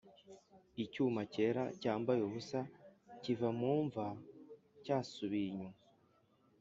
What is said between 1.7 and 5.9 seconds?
cyambaye ubusa kiva mu mva cyasubiye inyuma,